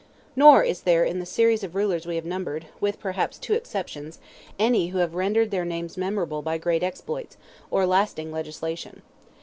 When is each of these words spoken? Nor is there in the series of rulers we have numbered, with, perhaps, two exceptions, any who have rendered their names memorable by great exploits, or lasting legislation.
Nor 0.35 0.63
is 0.63 0.81
there 0.81 1.03
in 1.05 1.19
the 1.19 1.27
series 1.27 1.63
of 1.63 1.75
rulers 1.75 2.07
we 2.07 2.15
have 2.15 2.25
numbered, 2.25 2.65
with, 2.79 2.99
perhaps, 2.99 3.37
two 3.37 3.53
exceptions, 3.53 4.17
any 4.57 4.87
who 4.87 4.97
have 4.97 5.13
rendered 5.13 5.51
their 5.51 5.63
names 5.63 5.95
memorable 5.95 6.41
by 6.41 6.57
great 6.57 6.81
exploits, 6.81 7.37
or 7.69 7.85
lasting 7.85 8.31
legislation. 8.31 9.03